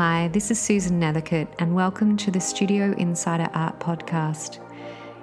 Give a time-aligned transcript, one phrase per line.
[0.00, 4.60] Hi, this is Susan Nethercote, and welcome to the Studio Insider Art Podcast.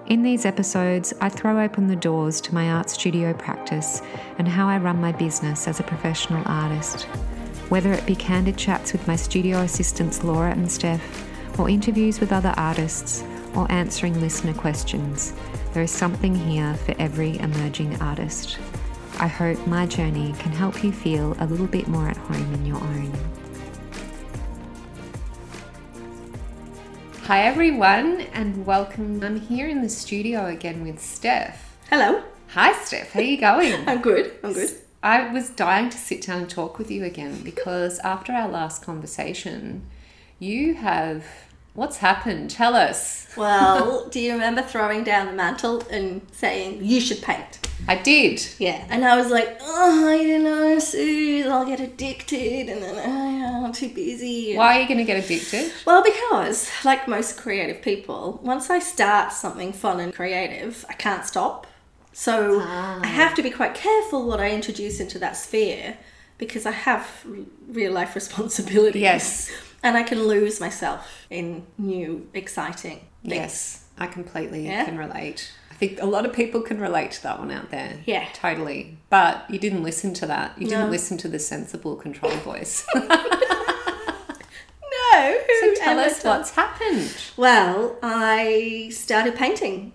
[0.07, 4.01] In these episodes, I throw open the doors to my art studio practice
[4.37, 7.03] and how I run my business as a professional artist.
[7.69, 12.33] Whether it be candid chats with my studio assistants Laura and Steph, or interviews with
[12.33, 13.23] other artists,
[13.55, 15.31] or answering listener questions,
[15.71, 18.57] there is something here for every emerging artist.
[19.19, 22.65] I hope my journey can help you feel a little bit more at home in
[22.65, 23.13] your own.
[27.25, 29.23] Hi, everyone, and welcome.
[29.23, 31.75] I'm here in the studio again with Steph.
[31.89, 32.21] Hello.
[32.49, 33.13] Hi, Steph.
[33.13, 33.73] How are you going?
[33.89, 34.33] I'm good.
[34.43, 34.69] I'm good.
[35.01, 38.85] I was dying to sit down and talk with you again because after our last
[38.85, 39.87] conversation,
[40.37, 41.25] you have.
[41.75, 42.49] What's happened?
[42.49, 43.27] Tell us.
[43.37, 47.59] Well, do you remember throwing down the mantle and saying, you should paint?
[47.87, 48.43] I did.
[48.57, 48.83] Yeah.
[48.89, 53.65] And I was like, oh, I don't know, Sue, I'll get addicted and then oh,
[53.65, 54.55] I'm too busy.
[54.55, 55.71] Why are you going to get addicted?
[55.85, 61.25] Well, because, like most creative people, once I start something fun and creative, I can't
[61.25, 61.67] stop.
[62.13, 63.01] So Ah.
[63.03, 65.97] I have to be quite careful what I introduce into that sphere
[66.37, 67.35] because I have r-
[67.67, 69.01] real life responsibilities.
[69.01, 69.51] Yes.
[69.85, 73.33] And I can lose myself in new, exciting things.
[73.35, 74.83] Yes, I completely Yeah?
[74.83, 75.51] can relate.
[75.71, 77.99] I think a lot of people can relate to that one out there.
[78.05, 78.25] Yeah.
[78.33, 78.97] Totally.
[79.09, 80.57] But you didn't listen to that.
[80.57, 80.89] You didn't No.
[80.91, 82.85] listen to the sensible control voice.
[85.13, 85.37] No.
[85.61, 87.11] so tell us told- what's happened.
[87.37, 89.93] Well, I started painting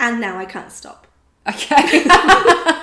[0.00, 1.06] and now I can't stop.
[1.48, 2.04] Okay.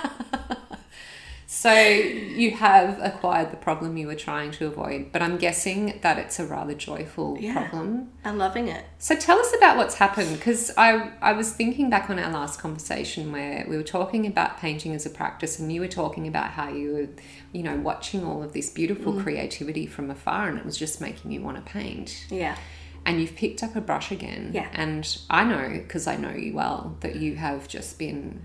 [1.58, 6.18] so you have acquired the problem you were trying to avoid, but I'm guessing that
[6.20, 7.54] it's a rather joyful Yeah.
[7.54, 8.10] problem.
[8.26, 8.84] I'm loving it.
[9.00, 12.60] So tell us about what's happened because I I was thinking back on our last
[12.60, 16.50] conversation where we were talking about painting as a practice and you were talking about
[16.52, 17.08] how you were
[17.54, 19.24] you know watching all of this beautiful Mm.
[19.24, 22.58] creativity from afar and it was just making you want to paint Yeah.
[23.06, 24.68] and you've picked up a brush again Yeah.
[24.74, 28.42] and I know because I know you well that you have just been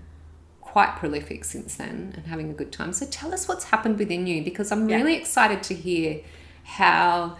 [0.71, 4.25] quite prolific since then and having a good time so tell us what's happened within
[4.25, 4.97] you because I'm Yeah.
[4.97, 6.21] really excited to hear
[6.63, 7.35] how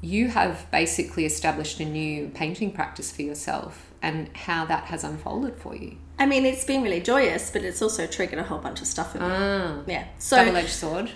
[0.00, 5.56] you have basically established a new painting practice for yourself and how that has unfolded
[5.56, 5.96] for you.
[6.20, 9.16] I mean, it's been really joyous, but it's also triggered a whole bunch of stuff
[9.16, 9.28] in me.
[9.28, 10.04] Ah, Yeah.
[10.20, 11.10] So, double-edged sword.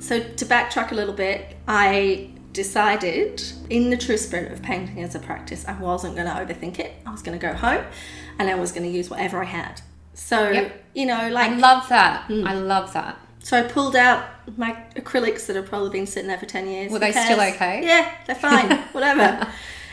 [0.00, 5.14] so to backtrack a little bit, I decided, in the true spirit of painting as
[5.14, 6.94] a practice, I wasn't going to overthink it.
[7.06, 7.84] I was going to go home,
[8.40, 9.82] and I was going to use whatever I had.
[10.18, 10.84] So, Yep.
[10.94, 11.50] you know, like.
[11.52, 12.26] I love that.
[12.28, 12.46] Mm.
[12.48, 13.16] I love that.
[13.42, 14.24] so I pulled out
[14.56, 16.90] my acrylics that have probably been sitting there for 10 years.
[16.90, 17.84] Were they still okay?
[17.84, 19.46] Yeah, they're fine, whatever.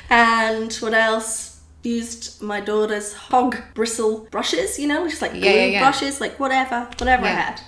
[0.09, 1.49] And what else?
[1.85, 5.79] Used my daughter's hog bristle brushes, you know, just like Yeah, yeah, yeah.
[5.81, 7.59] brushes, like whatever, whatever I had.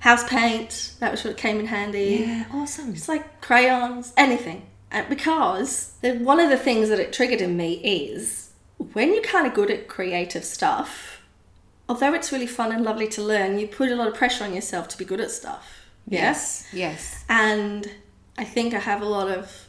[0.00, 2.26] House paint, that was what came in handy.
[2.26, 2.90] Yeah, awesome.
[2.92, 4.66] It's like crayons, anything.
[4.90, 8.50] And because the, one of the things that it triggered in me is
[8.92, 11.15] when you're kind of good at creative stuff,
[11.88, 14.54] although it's really fun and lovely to learn, you put a lot of pressure on
[14.54, 15.66] yourself to be good at stuff.
[16.08, 17.24] Yes, yes.
[17.28, 17.90] And
[18.38, 19.66] I think I have a lot of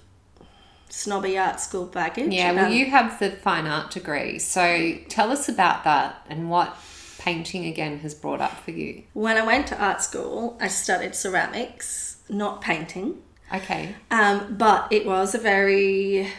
[0.89, 2.33] snobby art school baggage.
[2.33, 4.39] Yeah, well, you have the fine art degree.
[4.39, 6.75] So tell us about that and what
[7.19, 9.03] painting again has brought up for you.
[9.13, 13.21] When I went to art school, I studied ceramics, not painting.
[13.53, 13.95] Okay.
[14.11, 16.29] Um, but it was a very,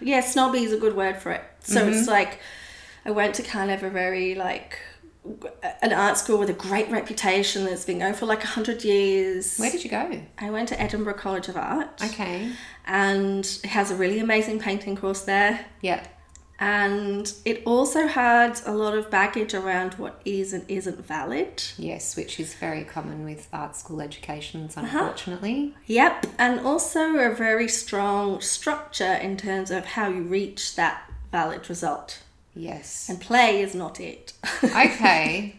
[0.00, 1.44] yeah, snobby is a good word for it.
[1.60, 1.92] So Mm-hmm.
[1.98, 2.40] it's like,
[3.04, 4.78] I went to kind of a very like,
[5.82, 9.58] an art school with a great reputation that's been going for like a hundred years.
[9.58, 10.22] Where did you go?
[10.38, 12.50] I went to Edinburgh College of Art, Okay.
[12.86, 15.66] and it has a really amazing painting course there.
[15.82, 16.06] Yeah.
[16.62, 21.62] And it also had a lot of baggage around what is and isn't valid.
[21.78, 24.86] Yes, which is very common with art school educations, Uh-huh.
[24.98, 25.74] unfortunately.
[25.86, 31.02] Yep, and also a very strong structure in terms of how you reach that
[31.32, 32.18] valid result.
[32.54, 33.08] Yes.
[33.08, 34.32] And play is not it.
[34.64, 35.56] Okay.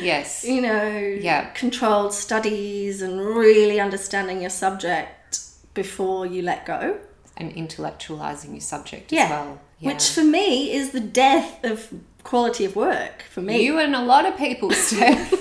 [0.00, 0.44] yes.
[0.44, 0.88] you know,
[1.20, 1.46] Yeah.
[1.50, 5.40] controlled studies and really understanding your subject
[5.74, 6.98] before you let go.
[7.36, 9.24] And intellectualizing your subject Yeah.
[9.24, 9.60] as well.
[9.78, 9.92] Yeah.
[9.92, 11.92] Which for me is the death of
[12.24, 13.62] quality of work for me.
[13.64, 15.32] you and a lot of people, Steph.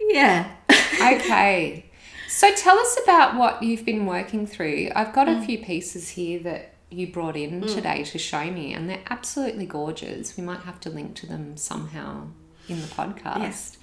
[0.00, 0.50] yeah.
[1.00, 1.86] okay.
[2.28, 4.90] So tell us about what you've been working through.
[4.94, 5.42] I've got Mm.
[5.42, 9.66] a few pieces here that you brought in today to show me, and they're absolutely
[9.66, 10.36] gorgeous.
[10.36, 12.28] We might have to link to them somehow
[12.68, 13.38] in the podcast.
[13.38, 13.76] Yes.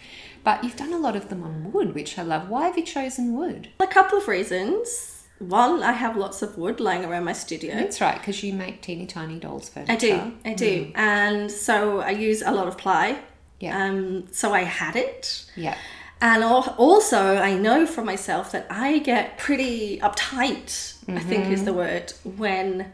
[0.43, 2.49] But you've done a lot of them on wood, which I love.
[2.49, 3.69] Why have you chosen wood?
[3.79, 5.23] A couple of reasons.
[5.39, 7.75] One, I have lots of wood lying around my studio.
[7.75, 9.93] That's right, because you make teeny tiny dolls furniture.
[9.93, 10.91] I do, I do.
[10.95, 13.19] And so I use a lot of ply.
[13.59, 13.85] Yeah.
[13.85, 15.45] Um, so I had it.
[15.55, 15.77] Yeah.
[16.23, 21.73] And also, I know for myself that I get pretty uptight, I think is the
[21.73, 22.93] word, when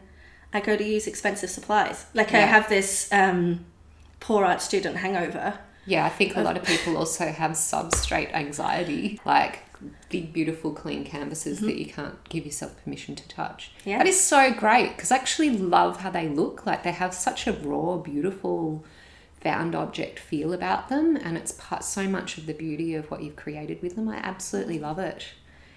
[0.52, 2.06] I go to use expensive supplies.
[2.12, 3.66] Like I have this um,
[4.18, 5.56] poor art student hangover.
[5.86, 9.60] Yeah, I think a lot of people also have substrate anxiety, like
[10.08, 13.70] big, beautiful, clean canvases that you can't give yourself permission to touch.
[13.84, 13.98] Yeah.
[13.98, 16.66] That is so great because I actually love how they look.
[16.66, 18.84] Like they have such a raw, beautiful,
[19.40, 23.22] found object feel about them, and it's part, so much of the beauty of what
[23.22, 24.08] you've created with them.
[24.08, 25.26] I absolutely love it.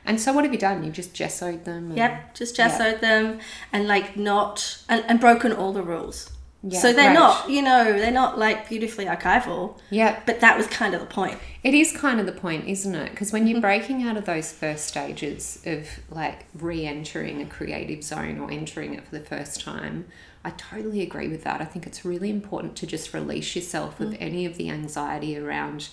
[0.05, 0.83] And so, what have you done?
[0.83, 1.87] You just gessoed them?
[1.89, 3.39] and- Yep, just gessoed them
[3.71, 6.29] and like not and, and broken all the rules.
[6.65, 7.19] Yeah, so they're great.
[7.19, 9.77] not, you know, they're not like beautifully archival.
[9.89, 11.37] Yeah, But that was kind of the point.
[11.61, 13.11] It is kind of the point, isn't it?
[13.11, 13.61] Because when you're mm-hmm.
[13.61, 18.93] breaking out of those first stages of like re entering a creative zone or entering
[18.93, 20.05] it for the first time,
[20.45, 21.59] I totally agree with that.
[21.59, 24.17] I think it's really important to just release yourself of mm.
[24.21, 25.89] any of the anxiety around,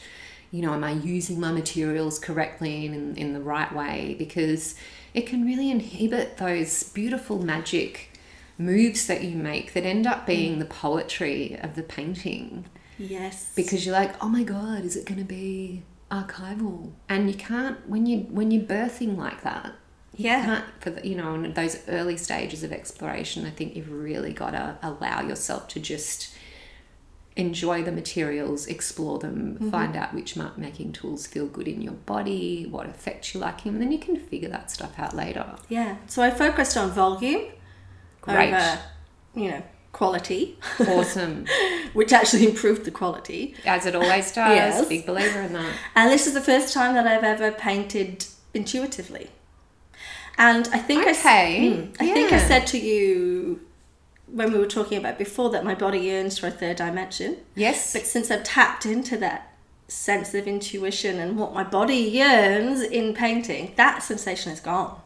[0.53, 4.15] you know, am I using my materials correctly and in, in the right way?
[4.17, 4.77] Because
[5.15, 8.10] it can really inhibit those beautiful magic
[8.61, 12.67] moves that you make that end up being the poetry of the painting
[12.99, 13.53] Yes.
[13.57, 16.93] because you're like, oh my god, is it going to be archival?
[17.09, 19.73] And you can't when you when you're birthing like that.
[20.17, 20.45] You Yeah.
[20.45, 23.47] can't for the, you know in those early stages of exploration.
[23.47, 26.35] I think you've really got to allow yourself to just
[27.37, 29.71] enjoy the materials, explore them, Mm-hmm.
[29.71, 33.65] find out which mark making tools feel good in your body, what effects you like,
[33.65, 35.47] and then you can figure that stuff out later.
[35.69, 35.97] Yeah.
[36.07, 37.45] So I focused on volume
[38.23, 38.53] Great.
[38.55, 38.79] over,
[39.35, 39.63] you know,
[39.93, 41.47] quality, Awesome,
[41.95, 43.55] which actually improved the quality.
[43.65, 44.55] as it always does.
[44.57, 44.89] Yes.
[44.89, 45.73] Big believer in that.
[45.97, 49.31] And this is the first time that I've ever painted intuitively.
[50.39, 51.97] And I think I s- Okay, Mm.
[52.01, 53.61] I think I said to you
[54.27, 57.37] when we were talking about before that my body yearns for a third dimension.
[57.57, 57.93] Yes.
[57.93, 59.53] But since I've tapped into that
[59.89, 65.01] sense of intuition and what my body yearns in painting, that sensation is gone.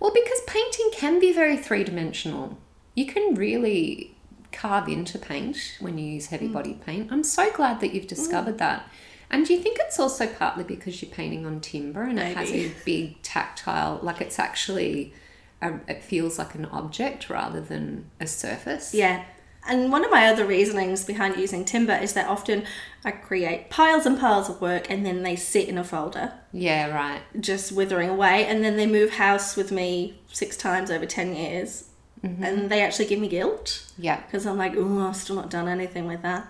[0.00, 2.58] Well, because painting can be very three dimensional.
[2.94, 4.14] You can really
[4.52, 6.30] carve into paint when you use Mm.
[6.30, 7.10] heavy body paint.
[7.12, 8.88] I'm so glad that you've discovered that.
[9.30, 12.52] And do you think it's also partly because you're painting on timber and it has
[12.52, 15.12] a big tactile, like it's actually,
[15.60, 18.94] a, it feels like an object rather than a surface?
[18.94, 19.24] Yeah.
[19.66, 22.64] And one of my other reasonings behind using timber is that often
[23.04, 26.88] I create piles and piles of work and then they sit in a folder, Yeah,
[26.94, 27.22] right.
[27.40, 31.88] just withering away, and then they move house with me six times over 10 years.
[32.22, 34.16] And they actually give me guilt Yeah.
[34.22, 36.46] because I'm like, oh, I've still not done anything with that.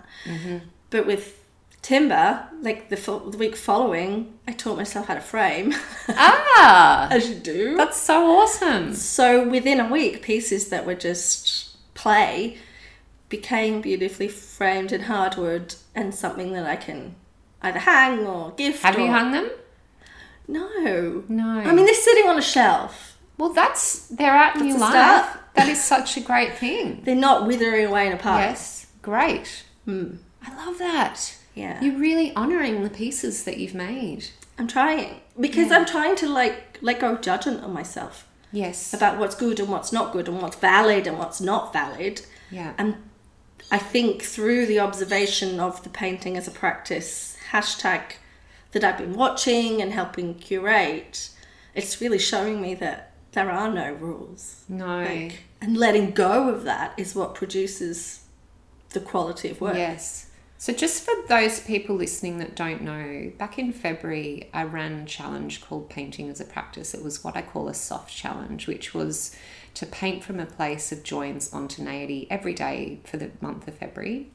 [0.90, 1.40] But with
[1.82, 5.74] timber, like the, fo- the week following, I taught myself how to frame,
[6.10, 7.08] Ah!
[7.10, 7.76] as you do.
[7.76, 8.94] That's so awesome.
[8.94, 12.58] So within a week, pieces that were just play
[13.36, 17.14] became beautifully framed in hardwood and something that I can
[17.62, 18.82] either hang or gift.
[18.82, 19.50] Have you or- hung them?
[20.46, 21.24] No.
[21.28, 21.48] No.
[21.60, 23.16] I mean, they're sitting on a shelf.
[23.38, 24.90] well, that's, they're out in your life.
[24.90, 25.40] start.
[25.54, 27.00] That is such a great thing.
[27.04, 28.40] They're not withering away in a pile.
[28.40, 29.64] Yes, great.
[29.84, 30.16] Hmm.
[30.44, 31.36] I love that.
[31.54, 31.80] Yeah.
[31.80, 34.26] You're really honouring the pieces that you've made.
[34.58, 38.92] I'm trying because I'm trying to like let go of judgment on myself Yes.
[38.92, 42.22] about what's good and what's not good and what's valid and what's not valid.
[42.50, 42.72] Yeah.
[42.78, 42.96] And
[43.70, 48.14] I think through the observation of the painting as a practice hashtag
[48.72, 51.30] that I've been watching and helping curate,
[51.74, 54.64] it's really showing me that there are no rules.
[54.68, 55.02] No.
[55.02, 58.24] Like, and letting go of that is what produces
[58.90, 59.76] the quality of work.
[59.76, 60.30] Yes.
[60.56, 65.04] So, just for those people listening that don't know, back in February, I ran a
[65.04, 66.94] challenge called Painting as a Practice.
[66.94, 69.36] It was what I call a soft challenge, which was
[69.74, 73.74] to paint from a place of joy and spontaneity every day for the month of
[73.74, 74.30] February.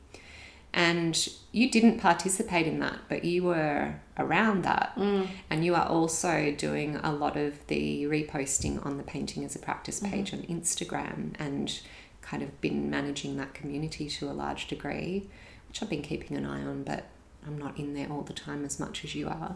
[0.72, 4.94] And you didn't participate in that, but you were around that.
[4.96, 5.28] Mm.
[5.50, 9.60] And you are also doing a lot of the reposting on the Painting as a
[9.60, 10.12] Practice mm-hmm.
[10.12, 11.80] page on Instagram and
[12.22, 15.28] kind of been managing that community to a large degree,
[15.68, 17.06] which I've been keeping an eye on, but
[17.48, 19.56] I'm not in there all the time as much as you are.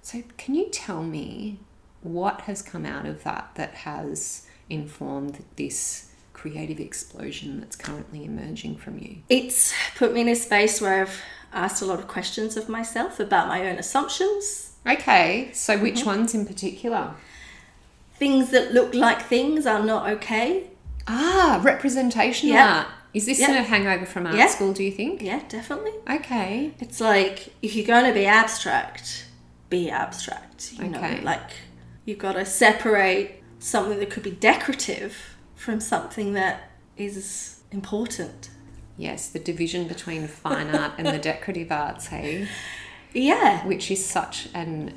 [0.00, 1.58] So, can you tell me
[2.02, 8.76] what has come out of that that has informed this creative explosion that's currently emerging
[8.76, 9.18] from you?
[9.28, 13.18] It's put me in a space where I've asked a lot of questions of myself
[13.20, 17.14] about my own assumptions, Okay, so which ones in particular?
[18.18, 20.64] things that look like things are not okay.
[21.06, 22.76] Ah, representation Yeah.
[22.78, 22.86] art.
[23.12, 23.58] Is this Yeah.
[23.58, 24.46] a hangover from art Yeah.
[24.46, 25.20] school, do you think?
[25.22, 25.92] Yeah, definitely.
[26.08, 26.72] Okay.
[26.80, 29.26] It's like if you're going to be abstract,
[29.70, 30.72] be abstract.
[30.74, 31.16] You Okay.
[31.16, 31.50] know, like
[32.06, 38.50] you've got to separate something that could be decorative from something that is important.
[38.96, 42.48] Yes, the division between fine art and the decorative arts, hey?
[43.12, 43.66] Yeah.
[43.66, 44.94] which is such an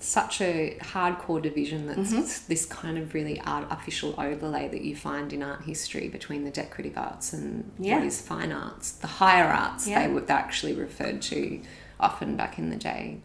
[0.00, 2.46] such a hardcore division that's Mm-hmm.
[2.48, 6.96] this kind of really artificial overlay that you find in art history between the decorative
[6.96, 7.96] arts and Yeah.
[7.96, 10.06] what is fine arts the higher arts Yeah.
[10.06, 11.60] they were actually referred to
[11.98, 13.20] often back in the day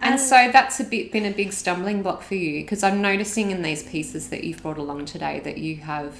[0.00, 3.00] and um, so that's a bit been a big stumbling block for you because I'm
[3.02, 6.16] noticing in these pieces that you've brought along today that you have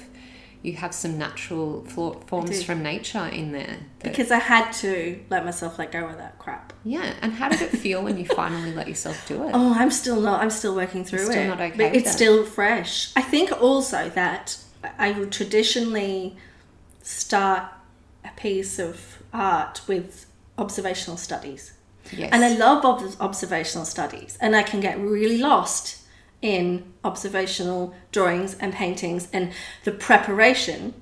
[0.63, 3.79] you have some natural forms from nature in there.
[3.99, 6.71] Because I had to let myself let go of that crap.
[6.85, 9.51] yeah, and how did it feel when you finally let yourself do it?
[9.53, 10.41] Oh, I'm still not.
[10.41, 11.47] I'm still working through still it.
[11.49, 12.13] not okay But it's that?
[12.13, 13.11] still fresh.
[13.17, 14.57] I think also that
[14.97, 16.37] I would traditionally
[17.01, 17.63] start
[18.23, 20.27] a piece of art with
[20.57, 21.73] observational studies.
[22.11, 22.29] Yes.
[22.31, 26.01] And I love ob- observational studies, and I can get really lost
[26.41, 29.53] in observational drawings and paintings and
[29.85, 30.93] the preparation.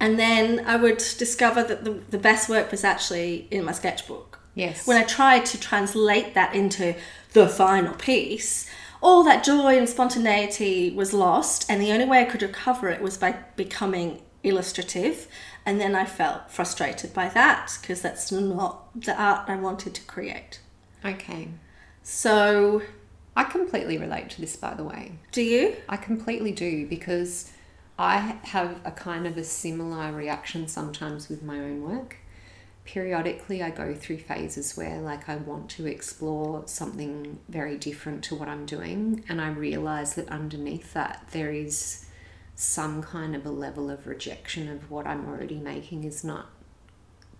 [0.00, 4.40] And then I would discover that the, the best work was actually in my sketchbook.
[4.54, 4.86] yes.
[4.86, 6.96] When I tried to translate that into
[7.32, 8.68] the final piece,
[9.00, 13.00] all that joy and spontaneity was lost, and the only way I could recover it
[13.00, 15.28] was by becoming illustrative.
[15.66, 20.02] And then I felt frustrated by that because that's not the art I wanted to
[20.02, 20.60] create.
[21.04, 21.48] okay.
[22.02, 22.82] So,
[23.34, 25.12] I completely relate to this, by the way.
[25.32, 25.76] do you?
[25.88, 27.50] I completely do because
[27.98, 32.18] I have a kind of a similar reaction sometimes with my own work.
[32.84, 38.34] Periodically, I go through phases where, like, I want to explore something very different to
[38.34, 42.04] what I'm doing, and I realize that underneath that, there is
[42.56, 46.50] some kind of a level of rejection of what I'm already making is not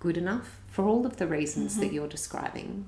[0.01, 2.87] good enough for all of the reasons that you're describing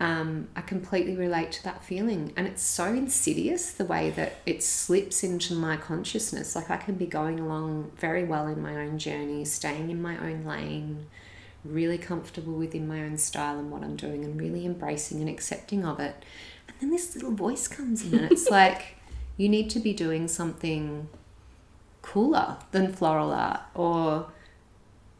[0.00, 2.32] um, I completely relate to that feeling.
[2.36, 6.56] And it's so insidious the way that it slips into my consciousness.
[6.56, 10.18] Like I can be going along very well in my own journey, staying in my
[10.18, 11.06] own lane,
[11.64, 15.84] really comfortable within my own style and what I'm doing, and really embracing and accepting
[15.84, 16.24] of it.
[16.68, 18.96] And then this little voice comes in, and it's like,
[19.36, 21.08] you need to be doing something
[22.02, 24.26] cooler than floral art or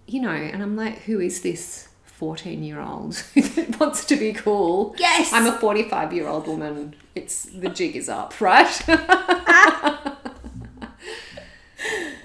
[0.07, 3.43] you know and i'm like who is this 14 year old who
[3.81, 4.95] wants to be cool?
[4.99, 5.33] Yes!
[5.33, 6.95] i'm a 45 year old woman.
[7.15, 8.69] It's the jig is up right?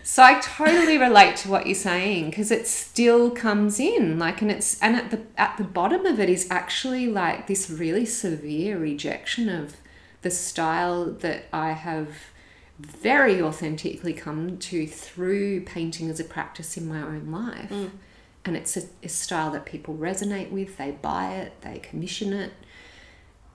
[0.03, 4.51] So i totally relate to what you're saying because it still comes in like and
[4.51, 8.77] it's and at the at the bottom of it is actually like this really severe
[8.77, 9.77] rejection of
[10.21, 12.09] the style that i have
[12.79, 17.71] very authentically come to through painting as a practice in my own life.
[18.45, 22.53] And it's a, a style that people resonate with, they buy it, they commission it.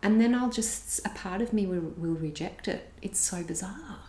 [0.02, 2.92] And then I'll just, a part of me will, will reject it.
[3.00, 4.00] It's so bizarre.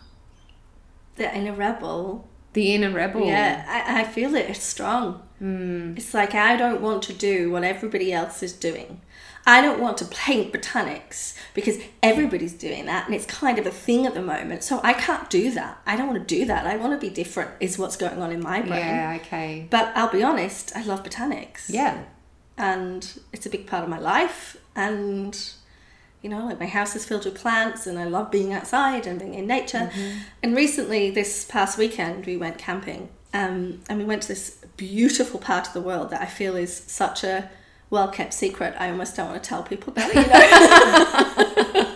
[1.14, 2.28] The inner rebel.
[2.52, 3.26] The inner rebel.
[3.26, 4.50] Yeah, I, I feel it.
[4.50, 5.22] It's strong.
[5.40, 5.96] Mm.
[5.96, 9.00] It's like I don't want to do what everybody else is doing.
[9.46, 13.70] I don't want to paint botanics because everybody's doing that and it's kind of a
[13.70, 14.64] thing at the moment.
[14.64, 15.80] So I can't do that.
[15.86, 16.66] I don't want to do that.
[16.66, 18.80] I want to be different, is what's going on in my brain.
[18.80, 19.68] Yeah, okay.
[19.70, 21.66] But I'll be honest, I love botanics.
[21.68, 22.02] Yeah.
[22.58, 24.56] And it's a big part of my life.
[24.74, 25.38] And,
[26.22, 29.18] you know, like my house is filled with plants and I love being outside and
[29.18, 29.92] being in nature.
[30.42, 33.10] And recently, this past weekend, we went camping.
[33.32, 36.74] Um, and we went to this beautiful part of the world that I feel is
[36.74, 37.50] such a
[37.90, 38.74] well kept secret.
[38.78, 40.26] I almost don't want to tell people about it, you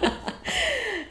[0.01, 0.13] know.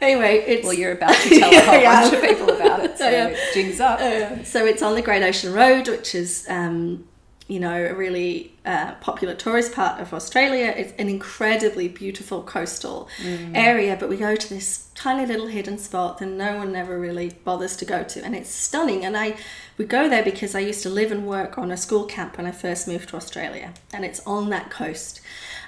[0.00, 2.00] anyway, it's Well, you're about to tell a whole Yeah.
[2.02, 3.36] bunch of people about it, so Yeah.
[3.52, 4.00] jigs up.
[4.00, 7.04] uh, so it's on the Great Ocean Road, which is, um,
[7.50, 10.72] you know, a really uh, popular tourist part of Australia.
[10.76, 13.08] It's an incredibly beautiful coastal
[13.54, 17.30] area, but we go to this tiny little hidden spot that no one ever really
[17.42, 19.04] bothers to go to, and it's stunning.
[19.04, 19.36] And I,
[19.76, 22.46] we go there because I used to live and work on a school camp when
[22.46, 25.20] I first moved to Australia, and it's on that coast.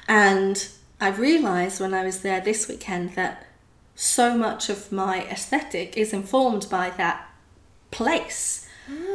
[0.06, 0.68] And
[1.00, 3.44] I realised when I was there this weekend that
[3.96, 7.28] so much of my aesthetic is informed by that
[7.90, 8.68] place.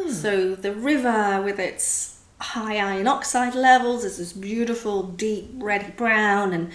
[0.09, 4.03] So the river with its high iron oxide levels.
[4.03, 6.71] Is this beautiful deep reddy brown and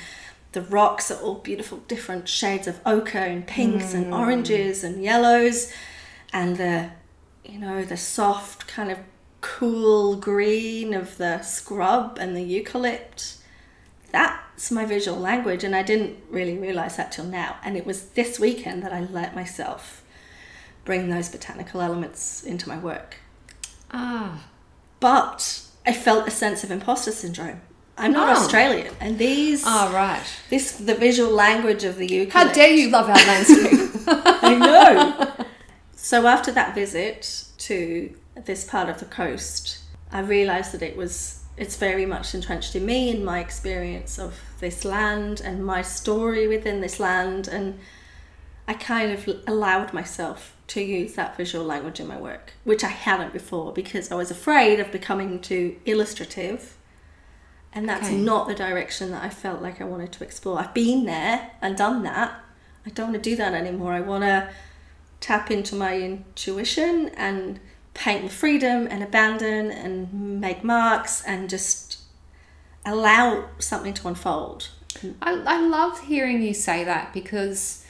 [0.52, 5.72] the rocks are all beautiful different shades of ochre and pinks and oranges and yellows.
[6.32, 6.90] And the
[7.44, 8.98] you know the soft kind of
[9.40, 13.38] cool green of the scrub and the eucalypt.
[14.12, 17.56] That's my visual language and i didn't really realize that till now.
[17.64, 20.04] And it was this weekend that i let myself
[20.84, 23.16] bring those botanical elements into my work.
[23.90, 24.44] Ah,
[25.02, 25.40] but
[25.84, 27.60] i felt a sense of imposter syndrome
[27.98, 28.40] i'm not Oh.
[28.40, 30.24] australian and these ah, right.
[30.48, 33.80] this the visual language of the UK How dare you love our landscape?
[34.50, 35.44] I know.
[35.94, 37.78] so after that visit to
[38.50, 39.78] this part of the coast,
[40.10, 44.32] I realised that it was it's very much entrenched in me and my experience of
[44.64, 47.66] this land and my story within this land and
[48.68, 52.88] I kind of allowed myself to use that visual language in my work, which I
[52.88, 56.76] hadn't before because I was afraid of becoming too illustrative.
[57.74, 58.16] And that's Okay.
[58.18, 60.58] not the direction that I felt like I wanted to explore.
[60.60, 62.38] I've been there and done that.
[62.86, 63.92] I don't want to do that anymore.
[63.94, 64.48] I want to
[65.20, 67.60] tap into my intuition and
[67.94, 71.98] paint with freedom and abandon and make marks and just
[72.84, 74.68] allow something to unfold.
[75.22, 77.81] I, I love hearing you say that because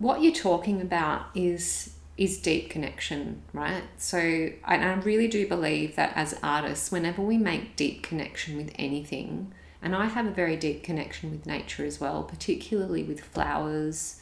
[0.00, 3.84] what you're talking about is is deep connection, right?
[3.96, 9.54] So I really do believe that as artists, whenever we make deep connection with anything,
[9.80, 14.20] and I have a very deep connection with nature as well, particularly with flowers,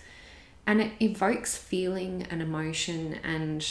[0.65, 3.67] and it evokes feeling and emotion and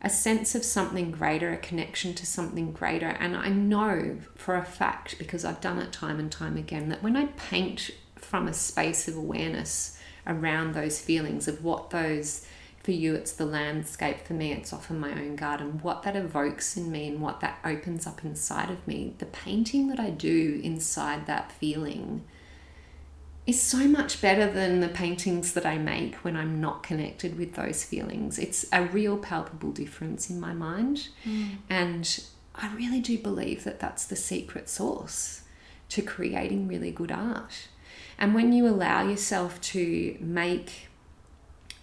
[0.00, 3.08] a sense of something greater, a connection to something greater.
[3.08, 7.02] And I know for a fact, because I've done it time and time again, that
[7.02, 9.95] when I paint from a space of awareness
[10.26, 12.46] around those feelings of what those,
[12.82, 16.76] for you, it's the landscape, for me, it's often my own garden, what that evokes
[16.76, 20.60] in me and what that opens up inside of me, the painting that I do
[20.62, 22.24] inside that feeling
[23.46, 27.54] is so much better than the paintings that I make when I'm not connected with
[27.54, 28.38] those feelings.
[28.38, 31.08] It's a real palpable difference in my mind.
[31.24, 31.58] Mm.
[31.70, 32.24] And
[32.56, 35.42] I really do believe that that's the secret sauce
[35.90, 37.68] to creating really good art.
[38.18, 40.88] And when you allow yourself to make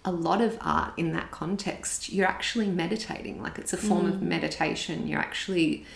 [0.04, 3.42] a lot of art in that context, you're actually meditating.
[3.42, 4.22] Like it's a form of mm.
[4.22, 5.06] meditation.
[5.06, 5.86] You're actually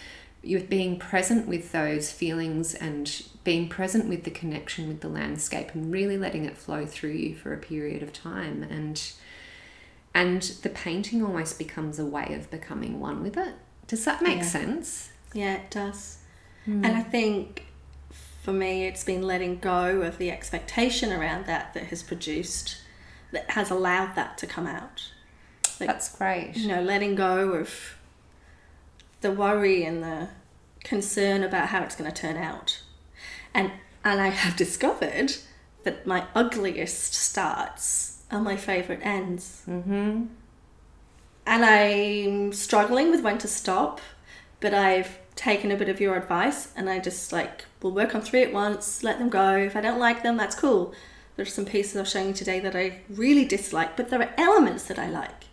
[0.42, 5.74] you're being present with those feelings and being present with the connection with the landscape
[5.74, 9.12] and really letting it flow through you for a period of time and
[10.14, 13.52] and the painting almost becomes a way of becoming one with it
[13.88, 14.44] does that make Yeah.
[14.44, 16.18] sense Yeah, it does.
[16.64, 16.84] Hmm.
[16.84, 17.64] And I think
[18.48, 22.78] for me, it's been letting go of the expectation around that that has produced,
[23.30, 25.10] that has allowed that to come out.
[25.78, 27.98] Like, that's great you know, letting go of
[29.20, 30.28] the worry and the
[30.82, 32.80] concern about how it's going to turn out.
[33.52, 33.70] And
[34.02, 35.34] and I have discovered
[35.82, 39.62] that my ugliest starts are my favorite ends.
[39.68, 40.24] mm-hmm
[41.44, 44.00] And I'm struggling with when to stop,
[44.60, 48.20] but I've taken a bit of your advice and I just like we'll work on
[48.20, 49.56] three at once, let them go.
[49.56, 50.92] If I don't like them, that's cool.
[51.36, 54.84] There's some pieces I'll show you today that I really dislike, but there are elements
[54.84, 55.44] that I like.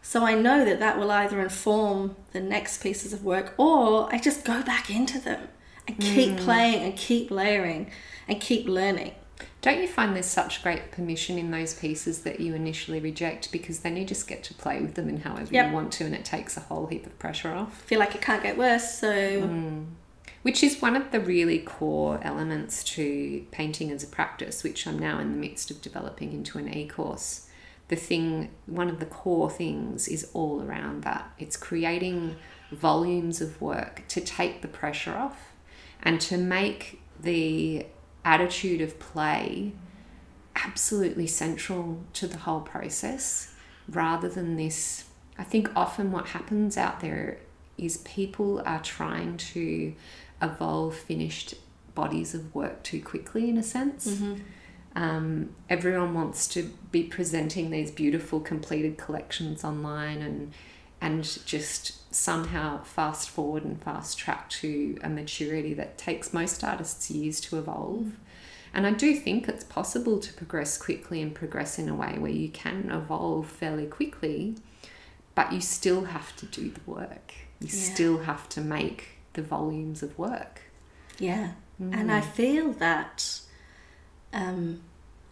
[0.00, 4.18] So I know that that will either inform the next pieces of work or I
[4.18, 5.48] just go back into them
[5.88, 6.44] and keep hmm.
[6.44, 7.90] playing and keep layering
[8.28, 9.16] and keep learning.
[9.60, 13.80] Don't you find there's such great permission in those pieces that you initially reject because
[13.80, 15.66] then you just get to play with them in however Yep.
[15.68, 18.20] you want to and it takes a whole heap of pressure off feel like it
[18.22, 19.82] can't get worse, so hmm.
[20.42, 24.98] which is one of the really core elements to painting as a practice, which I'm
[24.98, 27.48] now in the midst of developing into an e course.
[27.88, 31.30] The thing, one of the core things is all around that.
[31.38, 32.36] It's creating
[32.72, 35.52] volumes of work to take the pressure off
[36.02, 37.86] and to make the
[38.26, 39.72] attitude of play
[40.56, 43.54] absolutely central to the whole process
[43.88, 45.04] rather than this.
[45.38, 47.38] I think often what happens out there
[47.78, 49.94] is people are trying to
[50.42, 51.54] evolve finished
[51.94, 54.06] bodies of work too quickly, in a sense.
[54.96, 60.52] Um, everyone wants to be presenting these beautiful completed collections online and
[61.02, 67.10] and just somehow fast forward and fast track to a maturity that takes most artists
[67.10, 68.12] years to evolve.
[68.74, 72.30] And I do think it's possible to progress quickly and progress in a way where
[72.30, 74.56] you can evolve fairly quickly,
[75.34, 77.32] but you still have to do the work.
[77.60, 77.94] You Yeah.
[77.94, 80.60] still have to make the volumes of work.
[81.18, 81.52] Yeah.
[81.78, 83.40] And I feel that,
[84.32, 84.80] um,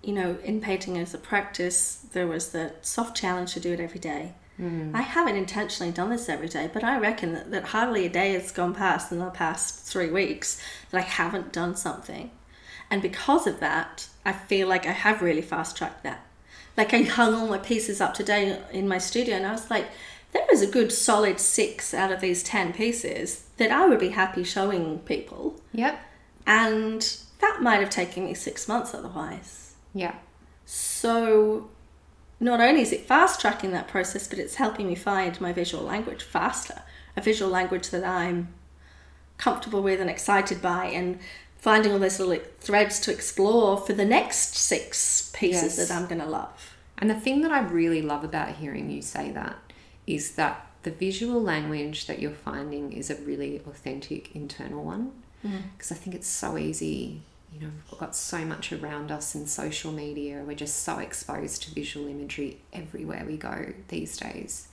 [0.03, 3.81] you know, in painting as a practice, there was the soft challenge to do it
[3.81, 4.35] every day.
[4.61, 4.95] Mm.
[4.95, 8.33] I haven't intentionally done this every day, but I reckon that, that hardly a day
[8.33, 12.31] has gone past in the past three weeks that I haven't done something.
[12.91, 16.25] And because of that, I feel like I have really fast tracked that.
[16.77, 19.87] Like I hung all my pieces up today in my studio and I was like,
[20.33, 24.11] there is a good solid six out of these 10 pieces that I would be
[24.11, 25.61] happy showing people.
[25.73, 25.99] Yep.
[26.47, 29.75] And that might have taken me six months otherwise.
[29.95, 30.17] Yeah.
[30.67, 31.71] So
[32.45, 35.83] not only is it fast tracking that process, but it's helping me find my visual
[35.83, 36.83] language faster.
[37.17, 38.49] A visual language that I'm
[39.39, 41.19] comfortable with and excited by and
[41.57, 45.89] finding all those little threads to explore for the next six pieces Yes.
[45.89, 46.77] that I'm gonna love.
[46.99, 49.57] And the thing that I really love about hearing you say that
[50.07, 55.13] is that the visual language that you're finding is a really authentic internal one.
[55.45, 55.63] Mm.
[55.73, 57.23] Because I think it's so easy,
[57.55, 60.43] you know, we've got so much around us in social media.
[60.45, 64.69] We're just so exposed to visual imagery everywhere we go these days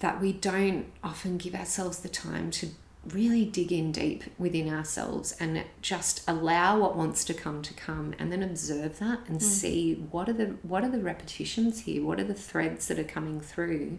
[0.00, 2.68] that we don't often give ourselves the time to
[3.10, 8.14] really dig in deep within ourselves and just allow what wants to come to come
[8.18, 9.42] and then observe that and mm.
[9.42, 13.04] see what are the what are the repetitions here what are the threads that are
[13.04, 13.98] coming through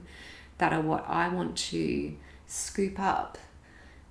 [0.57, 2.13] that are what I want to
[2.45, 3.37] scoop up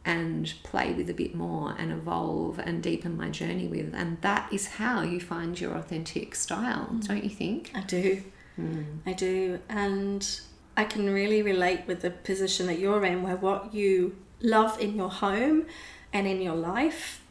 [0.08, 4.52] and play with a bit more and evolve and deepen my journey with and that
[4.52, 7.06] is how you find your authentic style mm.
[7.06, 8.22] don't you think I do.
[8.58, 8.82] Hmm.
[9.06, 9.60] I do.
[9.68, 10.40] And
[10.76, 14.96] I can really relate with the position that you're in, where what you love in
[14.96, 15.66] your home
[16.12, 17.22] and in your life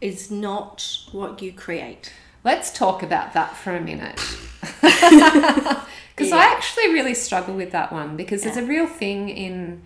[0.00, 2.12] is not what you create.
[2.44, 4.20] Let's talk about that for a minute.
[6.16, 9.82] Because I actually really struggle with that one because there's a real thing in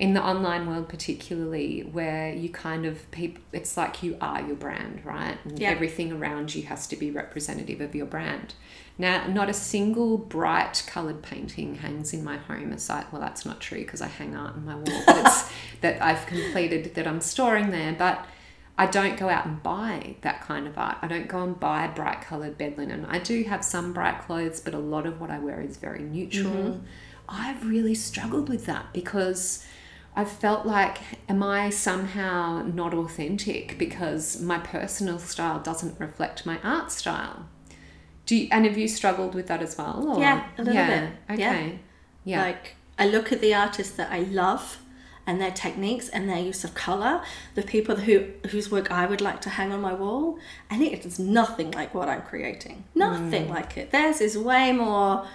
[0.00, 4.56] in the online world particularly where you kind of people it's like you are your
[4.56, 5.68] brand right and Yeah.
[5.68, 8.54] everything around you has to be representative of your brand
[8.96, 13.60] now not a single bright colored painting hangs in my home aside well that's not
[13.60, 15.04] true because i hang art on my wall
[15.82, 18.26] that i've completed that i'm storing there but
[18.78, 20.96] I don't go out and buy that kind of art.
[21.02, 23.04] I don't go and buy bright coloured bed linen.
[23.04, 25.98] I do have some bright clothes, but a lot of what I wear is very
[26.00, 26.54] neutral.
[26.54, 26.84] Mm-hmm.
[27.28, 29.66] I've really struggled with that because
[30.16, 36.58] I've felt like, am I somehow not authentic because my personal style doesn't reflect my
[36.62, 37.46] art style?
[38.26, 40.16] Do you, and have you struggled with that as well?
[40.16, 41.10] or- Yeah, a little bit.
[41.30, 41.38] Okay.
[41.38, 41.70] Yeah.
[42.24, 42.42] Yeah.
[42.42, 44.78] Like I look at the artists that I love
[45.26, 47.22] and their techniques and their use of color,
[47.54, 51.06] the people who whose work I would like to hang on my wall, and it
[51.06, 52.84] is nothing like what I'm creating.
[52.94, 53.50] Nothing mm.
[53.50, 53.90] like it.
[53.90, 55.26] Theirs is way more,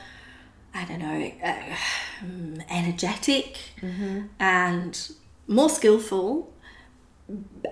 [0.75, 3.57] I don't know, uh, energetic
[4.39, 5.11] and
[5.47, 6.51] more skillful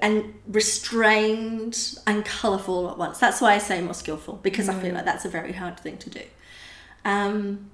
[0.01, 3.19] and restrained and colourful at once.
[3.19, 5.97] That's why I say more skillful because I feel like that's a very hard thing
[5.97, 6.21] to do.
[7.05, 7.69] Um,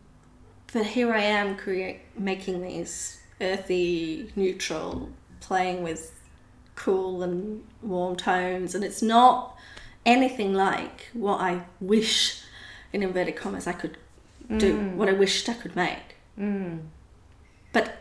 [0.73, 6.19] but here I am create making these earthy, neutral, playing with
[6.75, 9.57] cool and warm tones, and it's not
[10.05, 12.41] anything like what I wish,
[12.91, 13.97] in inverted commas, I could
[14.57, 14.77] do.
[14.77, 14.95] Mm.
[14.95, 16.15] What I wished I could make.
[16.37, 16.81] Mm.
[17.71, 17.97] But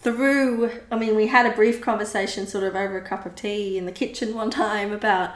[0.00, 3.78] through, I mean, we had a brief conversation, sort of over a cup of tea
[3.78, 5.34] in the kitchen one time about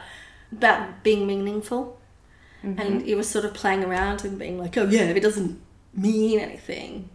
[0.51, 1.99] about being meaningful,
[2.63, 2.79] mm-hmm.
[2.79, 5.61] and it was sort of playing around and being like, oh yeah, if it doesn't
[5.93, 7.09] mean anything,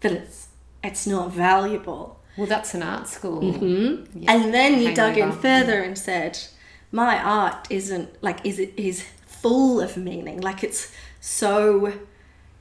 [0.00, 0.48] then it's
[0.82, 2.20] it's not valuable.
[2.36, 3.40] well, that's an art school.
[3.40, 4.24] Mm-hmm.
[4.28, 6.38] And then you dug in further and said,
[6.90, 11.94] my art isn't like is it is full of meaning, like it's so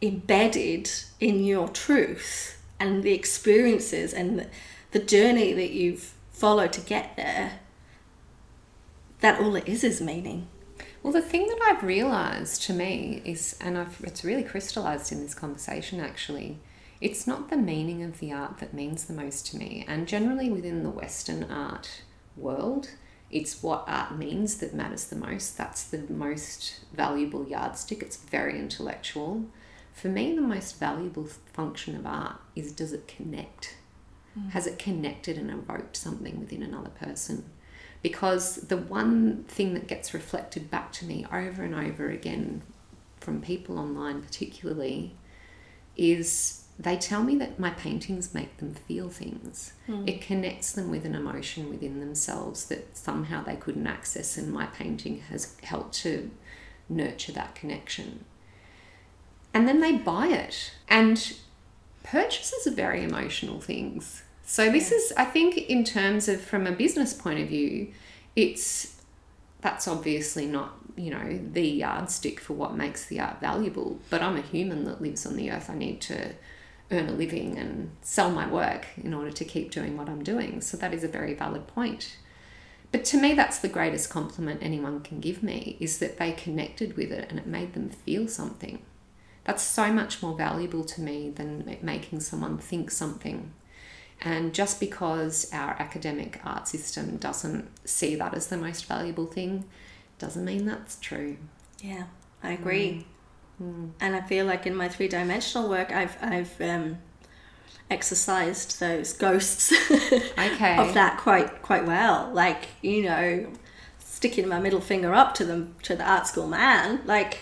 [0.02, 4.48] embedded in your truth and the experiences and
[4.92, 7.60] the, journey that you've followed to get there.
[9.20, 10.48] That all it is is meaning.
[11.04, 15.22] Well, the thing that I've realized to me is, and I've, it's really crystallized in
[15.22, 16.60] this conversation actually,
[17.00, 19.86] it's not the meaning of the art that means the most to me.
[19.88, 22.02] And generally within the Western art
[22.36, 22.90] world,
[23.32, 25.58] it's what art means that matters the most.
[25.58, 28.02] That's the most valuable yardstick.
[28.02, 29.46] It's very intellectual.
[29.94, 33.76] For me, the most valuable function of art is does it connect?
[34.38, 34.52] Mm.
[34.52, 37.46] Has it connected and evoked something within another person?
[38.02, 42.62] because the one thing that gets reflected back to me over and over again
[43.20, 45.16] from people online particularly
[45.96, 50.08] is they tell me that my paintings make them feel things mm.
[50.08, 54.66] it connects them with an emotion within themselves that somehow they couldn't access and my
[54.68, 56.32] painting has helped to
[56.90, 58.26] nurture that connection
[59.54, 60.72] and then they buy it.
[60.88, 61.34] And
[62.04, 64.24] purchases are very emotional things.
[64.44, 67.94] So this is i think in terms of from a business point of view
[68.36, 69.02] it's
[69.62, 74.00] that's obviously not you know the yardstick for what makes the art valuable.
[74.10, 75.70] But i'm a human that lives on the earth.
[75.70, 76.34] I need to
[76.92, 80.60] earn a living and sell my work in order to keep doing what i'm doing.
[80.60, 82.18] So that is a very valid point.
[82.92, 86.98] But to me that's the greatest compliment anyone can give me is that they connected
[86.98, 88.82] with it and it made them feel something
[89.44, 93.52] that's so much more valuable to me than making someone think something
[94.22, 99.66] and just because our academic art system doesn't see that as the most valuable thing,
[100.20, 101.38] doesn't mean that's true.
[101.82, 102.04] Yeah,
[102.44, 103.06] I agree.
[104.00, 106.98] And I feel like in my three dimensional work, I've I've um,
[107.90, 109.72] exercised those ghosts
[110.38, 110.78] Okay.
[110.78, 112.32] of that quite quite well.
[112.34, 113.52] Like you know,
[114.00, 117.02] sticking my middle finger up to them to the art school man.
[117.06, 117.40] Like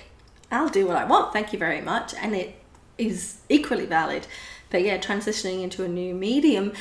[0.52, 1.34] I'll do what I want.
[1.34, 2.14] Thank you very much.
[2.16, 2.56] And it
[2.98, 4.28] is equally valid.
[4.70, 6.74] But yeah, transitioning into a new medium,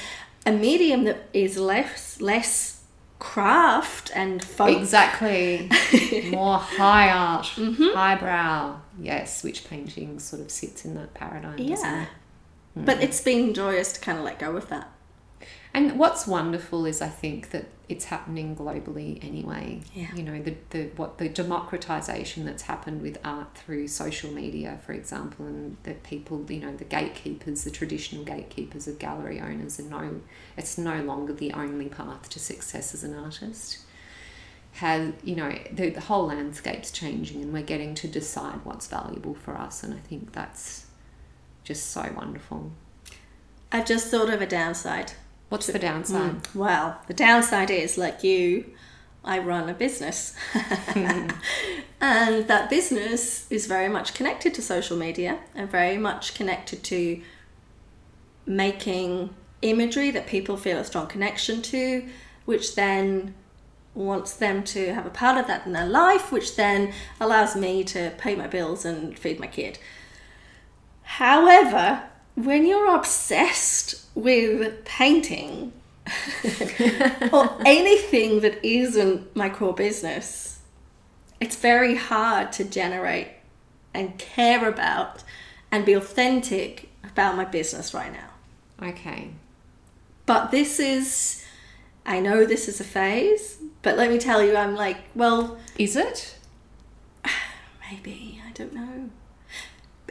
[0.45, 2.83] a medium that is less less
[3.19, 4.77] craft and folk.
[4.77, 5.71] Exactly.
[6.31, 7.97] More high art, mm-hmm.
[7.97, 8.81] highbrow.
[9.01, 11.59] Yes, which painting sort of sits in that paradigm.
[11.59, 12.03] Yeah.
[12.03, 12.09] It?
[12.77, 14.91] But it's been joyous to kind of let go of that.
[15.79, 19.83] And what's wonderful is I think that it's happening globally anyway.
[19.95, 20.13] Yeah.
[20.13, 24.93] You know, the, the what the democratization that's happened with art through social media, for
[24.93, 29.85] example, and that people, you know, the gatekeepers, the traditional gatekeepers of gallery owners are
[29.85, 30.21] no
[30.57, 33.79] it's no longer the only path to success as an artist.
[34.73, 39.35] Has you know, the, the whole landscape's changing and we're getting to decide what's valuable
[39.35, 40.87] for us and I think that's
[41.63, 42.73] just so wonderful.
[43.71, 45.13] I've just thought of a downside
[45.49, 46.43] What's the downside?
[46.43, 48.67] Mm, well, the downside is like you,
[49.25, 50.35] I run a business.
[50.95, 51.35] and
[52.49, 57.23] that business is very much connected to social media and very much connected to
[58.47, 62.09] making imagery that people feel a strong connection to,
[62.45, 63.35] which then
[63.95, 67.83] wants them to have a part of that in their life, which then allows me
[67.83, 69.79] to pay my bills and feed my kid.
[71.03, 72.08] However,
[72.45, 75.73] when you're obsessed with painting
[77.33, 80.61] or anything that isn't my core business,
[81.41, 83.29] it's very hard to generate
[83.93, 85.25] and care about
[85.71, 88.89] and be authentic about my business right now.
[88.89, 89.31] Okay.
[90.25, 91.45] But this is,
[92.07, 95.59] I know this is a phase, but let me tell you, I'm like, well.
[95.77, 96.37] Is it?
[97.91, 99.11] Maybe, I don't know.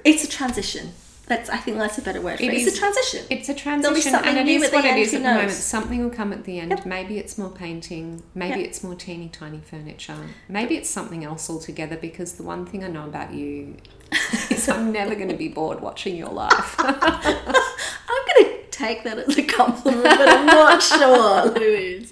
[0.04, 0.92] It's a transition.
[1.28, 2.38] That's I think that's a better word.
[2.38, 2.62] For it, it.
[2.62, 3.26] It's a transition.
[3.30, 5.52] It's a transition, and it is what it is at the moment.
[5.52, 6.72] Something will come at the end.
[6.72, 6.86] Yep.
[6.86, 8.24] Maybe it's more painting.
[8.34, 8.70] Maybe yep.
[8.70, 10.16] it's more teeny tiny furniture.
[10.48, 11.98] Maybe it's something else altogether.
[11.98, 13.76] Because the one thing I know about you
[14.50, 16.76] is I'm never going to be bored watching your life.
[16.80, 22.12] I'm going to take that as a compliment, but I'm not sure, Louise.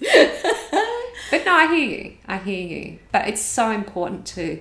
[1.31, 2.13] but no, I hear you.
[2.27, 2.99] I hear you.
[3.13, 4.59] But it's so important to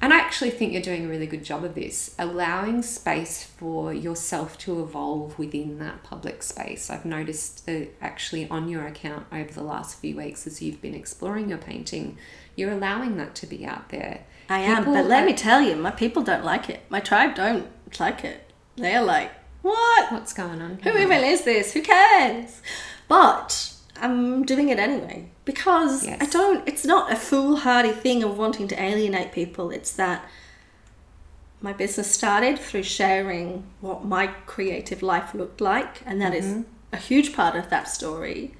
[0.00, 3.92] and I actually think you're doing a really good job of this, allowing space for
[3.92, 6.88] yourself to evolve within that public space.
[6.88, 10.94] I've noticed that actually on your account over the last few weeks, as you've been
[10.94, 12.16] exploring your painting,
[12.56, 14.24] you're allowing that to be out there.
[14.48, 16.80] I am, people but let are, me tell you, my people don't like it.
[16.88, 18.50] My tribe don't like it.
[18.76, 19.30] They're like,
[19.62, 20.10] what?
[20.10, 20.78] What's going on?
[20.82, 20.92] Here?
[20.92, 21.72] Who even is this?
[21.72, 22.62] Who cares?
[23.06, 23.69] But
[24.00, 26.18] I'm doing it anyway because yes.
[26.20, 26.66] I don't.
[26.66, 29.70] It's not a foolhardy thing of wanting to alienate people.
[29.70, 30.24] It's that
[31.60, 36.60] my business started through sharing what my creative life looked like, and that mm-hmm.
[36.60, 38.54] is a huge part of that story.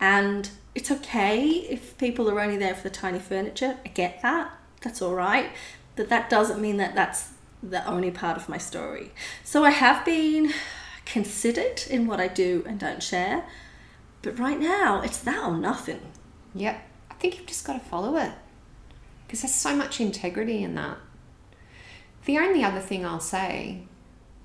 [0.00, 3.76] And it's okay if people are only there for the tiny furniture.
[3.84, 4.50] I get that.
[4.80, 5.50] That's all right.
[5.96, 7.30] But that doesn't mean that that's
[7.62, 9.12] the only part of my story.
[9.44, 10.52] So I have been
[11.04, 13.44] considered in what I do and don't share.
[14.24, 16.00] But right now, it's that or nothing.
[16.54, 16.82] Yep.
[17.10, 18.32] I think you've just got to follow it
[19.26, 20.96] because there's so much integrity in that.
[22.24, 23.82] The only other thing I'll say,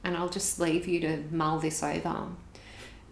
[0.03, 2.27] and I'll just leave you to mull this over.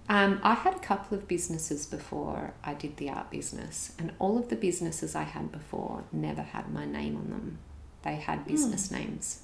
[0.09, 4.37] Um, I had a couple of businesses before I did the art business, and all
[4.37, 7.59] of the businesses I had before never had my name on them.
[8.03, 8.51] They had hmm.
[8.51, 8.99] business mm.
[8.99, 9.41] names.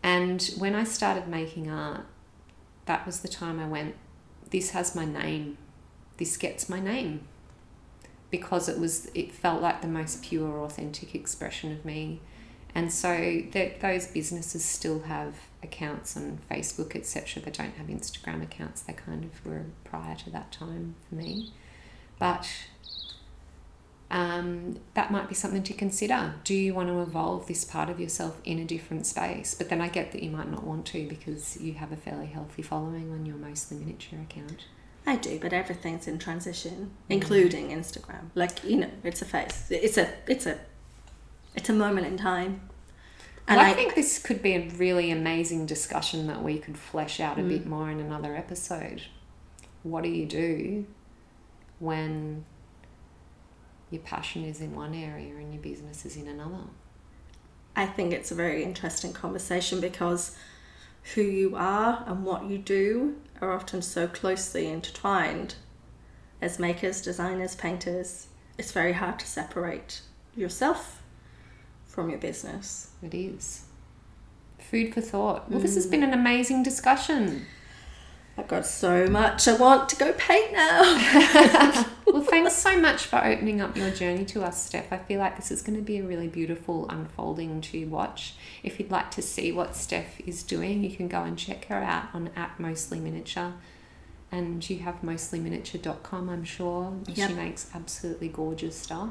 [0.00, 2.06] And when I started making art,
[2.86, 3.96] that was the time I went,
[4.50, 5.58] This has my name
[6.16, 7.26] this gets my name
[8.30, 12.20] because it was it felt like the most pure authentic expression of me
[12.74, 18.42] and so that those businesses still have accounts on facebook etc they don't have instagram
[18.42, 21.52] accounts they kind of were prior to that time for me
[22.18, 22.48] but
[24.12, 26.34] um, that might be something to consider.
[26.44, 29.54] Do you want to evolve this part of yourself in a different space?
[29.54, 32.26] But then I get that you might not want to because you have a fairly
[32.26, 34.66] healthy following on your mostly miniature account.
[35.06, 37.14] I do, but everything's in transition, mm.
[37.14, 38.30] including Instagram.
[38.34, 39.66] Like you know, it's a phase.
[39.70, 40.58] It's a it's a
[41.54, 42.68] it's a moment in time.
[43.48, 46.78] And well, I, I, think this could be a really amazing discussion that we could
[46.78, 47.48] flesh out a mm.
[47.48, 49.02] bit more in another episode.
[49.82, 50.86] What do you do
[51.80, 52.44] when
[53.90, 56.68] your passion is in one area and your business is in another?
[57.74, 60.36] I think it's a very interesting conversation because
[61.14, 65.56] who you are and what you do are often so closely intertwined.
[66.40, 70.02] As makers, designers, painters, it's very hard to separate
[70.34, 71.02] yourself
[71.86, 72.90] from your business.
[73.02, 73.64] It is.
[74.58, 75.50] Food for thought.
[75.50, 75.62] Well, mm.
[75.62, 75.90] this has mm.
[75.90, 77.46] been an amazing discussion.
[78.36, 80.82] I've got so much I want to go paint now.
[82.06, 84.90] well, thanks so much for opening up your journey to us, Steph.
[84.90, 88.34] I feel like this is going to be a really beautiful unfolding to watch.
[88.62, 91.76] If you'd like to see what Steph is doing, you can go and check her
[91.76, 93.52] out on at Mostly Miniature.
[94.30, 96.94] And you have mostlyminiature.com, I'm sure.
[97.08, 97.28] Yep.
[97.28, 99.10] She makes absolutely gorgeous stuff.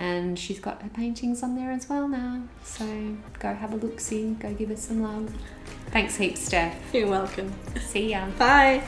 [0.00, 2.42] And she's got her paintings on there as well now.
[2.64, 2.86] So
[3.38, 5.32] go have a look see, go give her some love.
[5.90, 6.74] Thanks heaps, Steph.
[6.94, 7.52] You're welcome.
[7.78, 8.26] See ya.
[8.38, 8.82] Bye.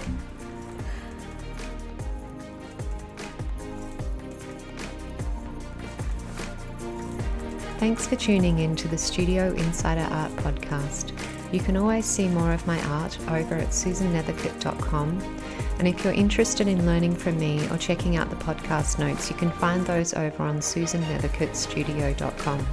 [7.79, 11.13] Thanks for tuning in to the Studio Insider Art podcast.
[11.53, 15.42] You can always see more of my art over at susannethercote.com.
[15.83, 19.35] And if you're interested in learning from me or checking out the podcast notes, you
[19.35, 22.67] can find those over on susannethercotestudio.com.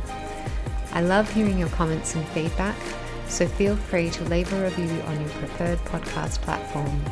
[0.91, 2.76] I love hearing your comments and feedback,
[3.28, 7.04] so feel free to leave a review on your preferred podcast platform.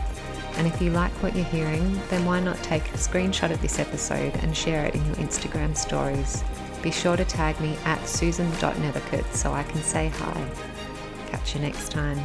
[0.57, 3.79] And if you like what you're hearing, then why not take a screenshot of this
[3.79, 6.43] episode and share it in your Instagram stories?
[6.83, 10.47] Be sure to tag me at susanne.nethercote so I can say hi.
[11.31, 12.19] Catch you next time.